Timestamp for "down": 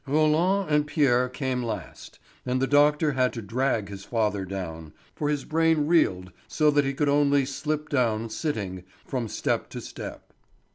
4.45-4.93, 7.87-8.27